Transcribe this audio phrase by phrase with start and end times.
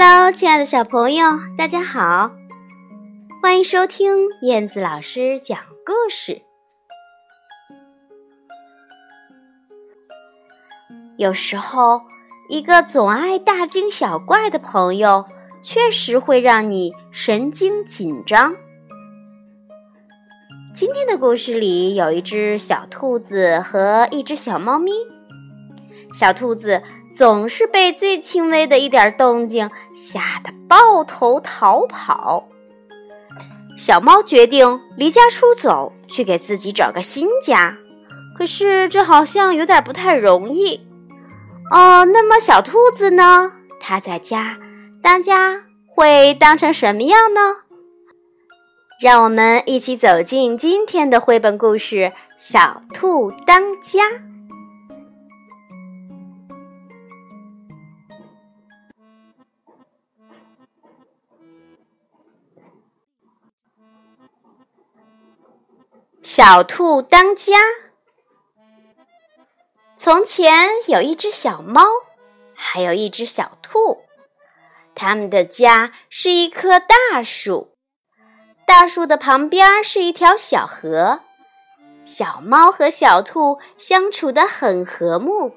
[0.00, 2.30] Hello，亲爱的小朋友，大家好，
[3.42, 6.42] 欢迎收听燕子老师讲故事。
[11.16, 12.02] 有时候，
[12.48, 15.26] 一个总爱大惊小怪的朋友，
[15.64, 18.54] 确实会让你神经紧张。
[20.72, 24.92] 今天的故事里有一只小兔子和一只小猫咪。
[26.12, 32.48] 小兔子总是被最轻微的一点动静吓得抱头逃跑。
[33.76, 37.76] 小猫决定离家出走，去给自己找个新家。
[38.36, 40.86] 可是这好像有点不太容易。
[41.70, 43.52] 哦，那么小兔子呢？
[43.80, 44.58] 它在家
[45.02, 47.40] 当家会当成什么样呢？
[49.00, 51.96] 让我们一起走进今天的绘本故事
[52.36, 54.04] 《小兔当家》。
[66.22, 67.54] 小兔当家。
[69.96, 71.82] 从前有一只小猫，
[72.54, 74.02] 还有一只小兔，
[74.94, 77.76] 它们的家是一棵大树，
[78.66, 81.20] 大树的旁边是一条小河。
[82.04, 85.56] 小猫和小兔相处得很和睦，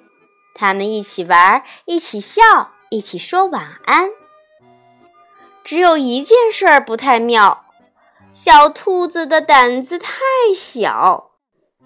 [0.54, 4.10] 他们一起玩，一起笑，一起说晚安。
[5.64, 7.66] 只有一件事儿不太妙。
[8.34, 10.12] 小兔子的胆子太
[10.56, 11.32] 小，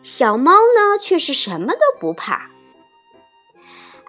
[0.03, 2.51] 小猫呢却是什么都不怕。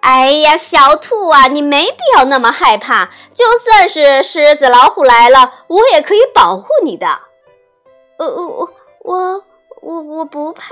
[0.01, 7.07] 哎呀，小兔啊，你没必要那么害怕，就算是狮子、老虎来了，我也可以保护你的。
[8.17, 8.71] 呃，我
[9.03, 9.43] 我
[9.81, 10.65] 我我不怕。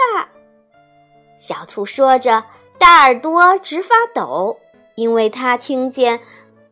[1.40, 2.44] 小兔说着，
[2.78, 4.60] 大耳朵直发抖，
[4.94, 6.22] 因为它听见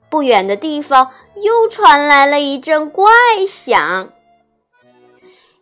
[0.10, 3.12] 不远的地方又传来了一阵怪
[3.48, 4.10] 响。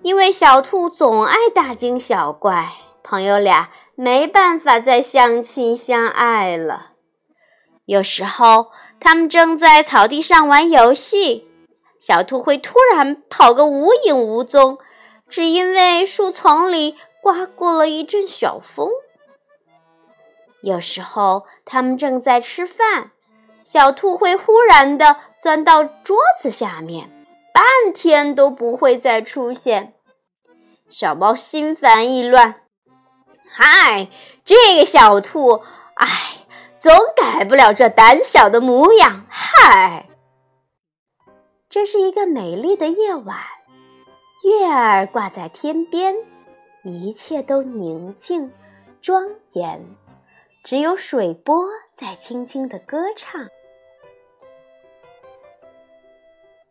[0.03, 2.71] 因为小兔总爱大惊小怪，
[3.03, 6.93] 朋友俩没办法再相亲相爱了。
[7.85, 11.47] 有时候，他们正在草地上玩游戏，
[11.99, 14.79] 小兔会突然跑个无影无踪，
[15.29, 18.89] 只因为树丛里刮过了一阵小风。
[20.63, 23.11] 有时候，他们正在吃饭，
[23.61, 27.20] 小兔会忽然的钻到桌子下面。
[27.53, 29.93] 半天都不会再出现，
[30.89, 32.61] 小猫心烦意乱。
[33.49, 34.09] 嗨，
[34.45, 35.61] 这个小兔，
[35.95, 36.07] 哎，
[36.79, 39.25] 总改不了这胆小的模样。
[39.29, 40.07] 嗨，
[41.69, 43.37] 这是一个美丽的夜晚，
[44.43, 46.15] 月儿挂在天边，
[46.83, 48.51] 一切都宁静
[49.01, 49.85] 庄严，
[50.63, 53.47] 只有水波在轻轻的歌唱。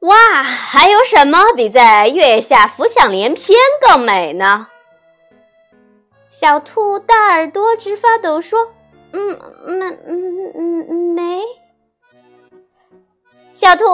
[0.01, 4.69] 哇，还有什么比在月下浮想联翩更美呢？
[6.31, 8.73] 小兔大耳朵直发抖，说
[9.13, 9.39] ：“嗯，
[9.79, 11.43] 没，嗯嗯嗯没。”
[13.53, 13.85] 小兔，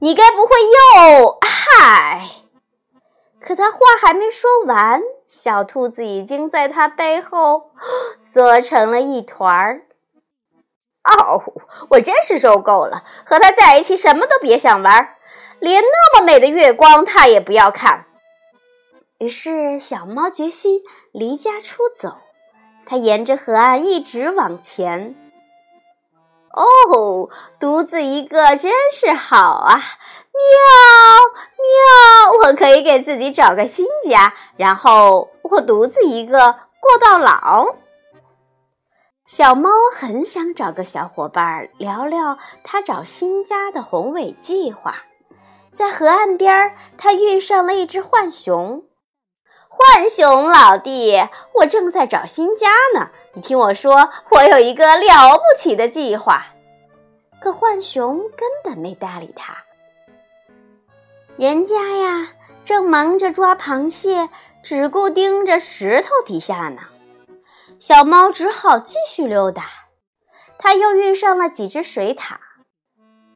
[0.00, 1.38] 你该不会又……
[1.42, 2.26] 嗨！
[3.40, 7.70] 可他话还没说完，小兔子已经在他背后
[8.18, 9.83] 缩成了一团儿。
[11.10, 11.42] 哦，
[11.90, 13.04] 我真是受够了！
[13.26, 15.16] 和他在一起，什么都别想玩，
[15.60, 18.06] 连那么美的月光他也不要看。
[19.18, 20.80] 于是，小猫决心
[21.12, 22.18] 离家出走。
[22.86, 25.14] 它沿着河岸一直往前。
[26.52, 29.80] 哦，独自一个真是好啊！
[30.34, 30.42] 喵
[32.32, 37.74] 喵，我可以给自己找个新家，然后我独自一个过到老。
[39.24, 44.96] 小猫很想找个小伙伴聊聊它找新家的宏伟计划。
[45.72, 48.84] 在河岸边，它遇上了一只浣熊。
[49.70, 53.08] 浣熊老弟，我正在找新家呢。
[53.32, 56.44] 你听我说，我有一个了不起的计划。
[57.40, 59.56] 可浣熊根本没搭理他。
[61.38, 62.28] 人家呀，
[62.62, 64.28] 正忙着抓螃蟹，
[64.62, 66.82] 只顾盯着石头底下呢。
[67.78, 69.64] 小猫只好继续溜达，
[70.58, 72.36] 它又遇上了几只水獭。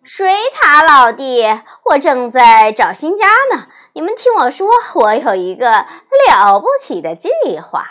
[0.02, 1.44] 水獭老弟，
[1.90, 3.66] 我正在找新家呢。
[3.92, 5.70] 你们听我说，我有一个
[6.28, 7.30] 了不起的计
[7.62, 7.90] 划。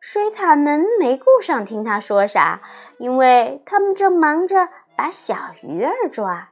[0.00, 2.62] 水獭们没顾上听他说啥，
[2.98, 6.50] 因为他们正忙着把小鱼儿抓。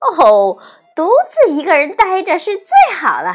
[0.00, 0.58] 哦，
[0.94, 3.34] 独自一个人待着是最好了。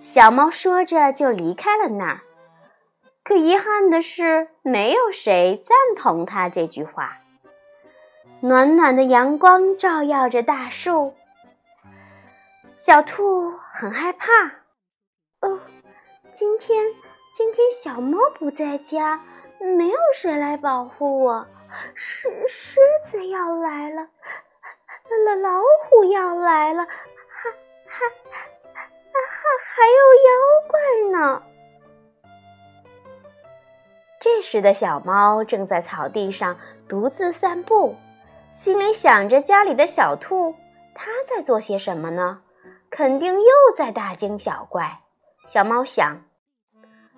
[0.00, 2.20] 小猫说着就离开了那儿。
[3.32, 7.16] 可遗憾的是，没有谁赞同他这句话。
[8.42, 11.14] 暖暖的阳光照耀着大树。
[12.76, 14.26] 小兔很害怕。
[15.40, 15.60] 哦，
[16.30, 16.84] 今天
[17.32, 19.22] 今天小猫不在家，
[19.58, 21.46] 没有谁来保护我。
[21.94, 22.80] 狮狮
[23.10, 24.08] 子要来了，
[25.24, 27.50] 老老虎要来了，还
[27.86, 28.06] 还
[29.22, 29.96] 还还有
[30.28, 30.30] 妖
[30.68, 31.42] 怪呢。
[34.22, 36.56] 这时的小猫正在草地上
[36.88, 37.96] 独自散步，
[38.52, 40.54] 心里想着家里的小兔，
[40.94, 42.40] 它在做些什么呢？
[42.88, 45.00] 肯定又在大惊小怪。
[45.48, 46.22] 小猫想，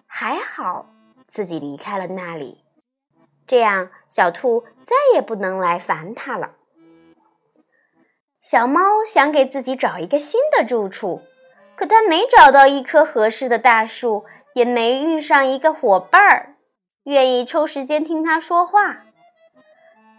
[0.07, 0.87] 还好
[1.29, 2.65] 自己离开了那里，
[3.47, 6.53] 这样小兔再也不能来烦它了。
[8.41, 11.21] 小猫想给自己找一个新的住处，
[11.77, 14.25] 可它没找到一棵合适的大树，
[14.55, 16.54] 也没遇上一个伙伴儿。
[17.05, 18.99] 愿意抽时间听他说话。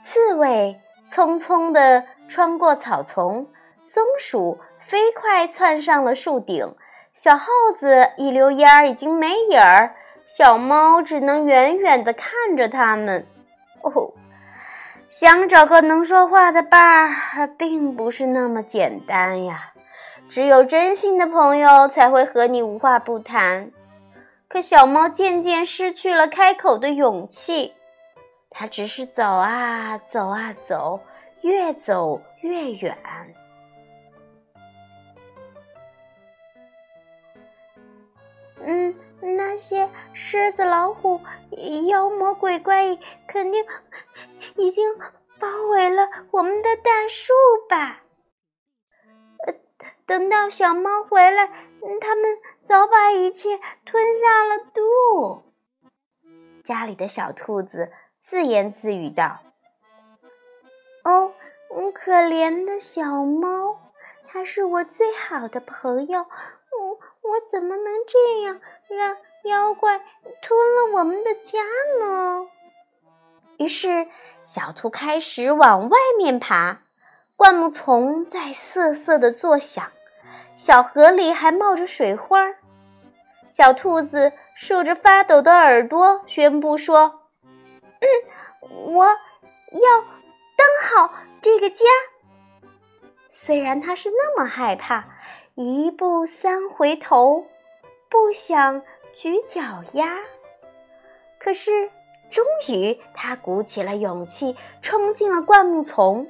[0.01, 0.79] 刺猬
[1.09, 3.47] 匆匆地穿过草丛，
[3.81, 6.75] 松鼠飞快窜上了树顶，
[7.13, 7.47] 小耗
[7.77, 13.25] 子一溜烟儿已经没影儿，小猫只能远远地看着它们。
[13.81, 14.13] 哦，
[15.09, 19.71] 想找个能说话的伴儿，并不是那么简单呀！
[20.27, 23.71] 只有真心的朋友才会和你无话不谈。
[24.55, 27.73] 可小猫渐渐失去了开口的勇气，
[28.49, 31.01] 它只是走啊走啊走，
[31.41, 32.97] 越走越远。
[38.65, 38.95] 嗯，
[39.35, 41.19] 那些狮子、老虎、
[41.89, 42.97] 妖魔鬼怪
[43.27, 43.61] 肯定
[44.55, 44.87] 已经
[45.37, 47.33] 包围了我们的大树
[47.67, 48.03] 吧？
[50.05, 51.45] 等到小猫回来，
[51.99, 55.43] 他们早把一切吞下了肚。
[56.63, 59.39] 家里的小兔子自言自语道
[61.05, 61.31] ：“哦，
[61.93, 63.79] 可怜的小猫，
[64.27, 66.21] 它是我最好的朋友。
[66.21, 66.89] 我
[67.21, 68.59] 我怎么能这样
[68.89, 69.99] 让妖怪
[70.41, 71.59] 吞了我们的家
[71.99, 72.47] 呢？”
[73.59, 74.07] 于是，
[74.45, 76.79] 小兔开始往外面爬。
[77.37, 79.91] 灌木丛在瑟瑟的作响，
[80.55, 82.39] 小河里还冒着水花。
[83.49, 87.29] 小兔子竖着发抖的耳朵，宣布说
[88.01, 88.07] ：“嗯，
[88.93, 90.01] 我要
[90.57, 90.67] 当
[91.07, 91.85] 好这个家。”
[93.29, 95.05] 虽然它是那么害怕，
[95.53, 97.45] 一步三回头，
[98.09, 98.81] 不想
[99.13, 100.17] 举脚丫，
[101.37, 101.91] 可是
[102.31, 106.27] 终于，它鼓起了勇气，冲进了灌木丛。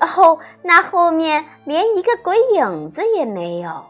[0.00, 3.86] 哦，那后面连一个鬼影子也没有，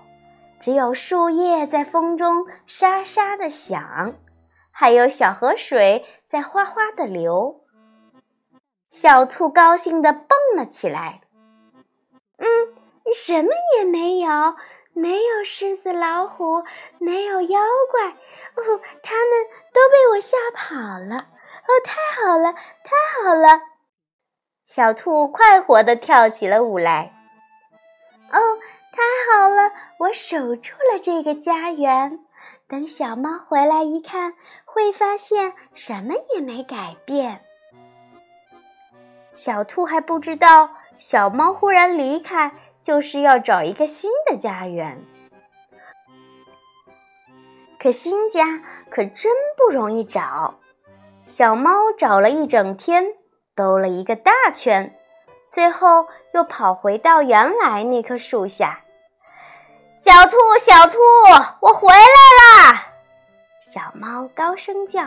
[0.60, 4.14] 只有树叶在风中沙沙的响，
[4.72, 7.60] 还有小河水在哗哗的流。
[8.90, 11.20] 小兔高兴地蹦了起来。
[12.38, 12.46] 嗯，
[13.14, 14.56] 什么也没有，
[14.94, 16.64] 没有狮子、老虎，
[16.98, 17.60] 没有妖
[17.90, 18.08] 怪。
[18.54, 21.16] 哦，他们都被我吓跑了。
[21.16, 23.60] 哦，太好了，太好了！
[24.68, 27.10] 小兔快活地跳起了舞来。
[28.30, 28.38] 哦，
[28.92, 29.00] 太
[29.32, 29.72] 好了！
[29.98, 32.20] 我守住了这个家园。
[32.66, 34.34] 等小猫回来一看，
[34.66, 37.40] 会发现什么也没改变。
[39.32, 45.02] 小兔还不知道，小猫忽然离开，就是要找一个新的家园。
[47.80, 50.58] 可新家可真不容易找。
[51.24, 53.14] 小猫找了一整天。
[53.58, 54.96] 兜了一个大圈，
[55.48, 58.84] 最后又跑回到原来那棵树下。
[59.96, 60.96] 小兔，小兔，
[61.60, 62.86] 我回来啦！
[63.60, 65.02] 小猫高声叫。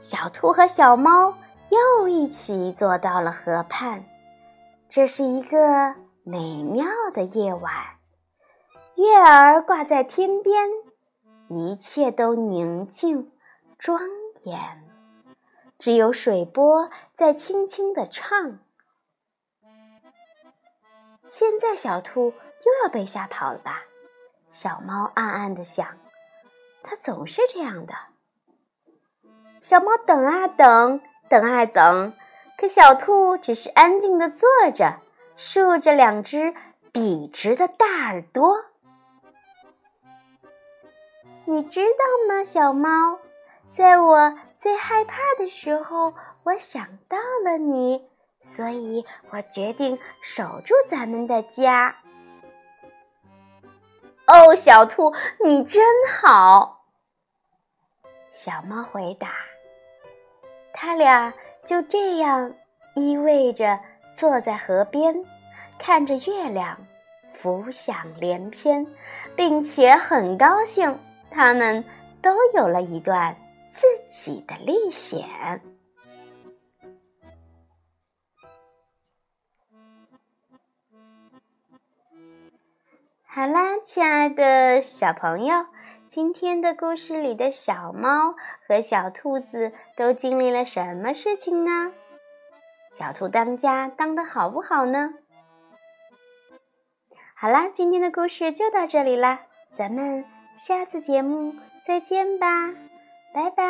[0.00, 1.32] 小兔和小猫
[1.68, 4.04] 又一起坐到了河畔。
[4.88, 6.84] 这是一个美妙
[7.14, 7.72] 的夜晚，
[8.96, 10.68] 月儿挂在天边，
[11.48, 13.30] 一切都宁静
[13.78, 14.00] 庄
[14.42, 14.85] 严。
[15.78, 18.58] 只有水波在轻轻地唱。
[21.26, 22.32] 现在小兔
[22.64, 23.82] 又要被吓跑了吧？
[24.48, 25.86] 小猫暗暗地想。
[26.82, 27.94] 它总是这样的。
[29.60, 32.12] 小猫等啊等，等啊等，
[32.56, 35.00] 可小兔只是安静地坐着，
[35.36, 36.54] 竖着两只
[36.92, 38.66] 笔直的大耳朵。
[41.46, 43.18] 你知道吗，小猫？
[43.76, 46.14] 在我最害怕的时候，
[46.44, 48.08] 我想到了你，
[48.40, 51.94] 所以我决定守住咱们的家。
[54.26, 55.14] 哦，小兔，
[55.44, 56.86] 你真好。
[58.30, 59.28] 小猫回答。
[60.72, 62.54] 他俩就这样
[62.94, 63.78] 依偎着
[64.16, 65.14] 坐在河边，
[65.78, 66.78] 看着月亮
[67.34, 68.86] 浮想联翩，
[69.36, 70.98] 并且很高兴，
[71.30, 71.84] 他们
[72.22, 73.36] 都有了一段
[73.76, 75.24] 自己的历险。
[83.26, 85.66] 好啦，亲爱的小朋友，
[86.08, 88.34] 今天的故事里的小猫
[88.66, 91.92] 和小兔子都经历了什么事情呢？
[92.92, 95.12] 小兔当家当的好不好呢？
[97.34, 99.40] 好啦，今天的故事就到这里啦，
[99.74, 100.24] 咱们
[100.56, 101.54] 下次节目
[101.84, 102.72] 再见吧，
[103.36, 103.66] 拜拜。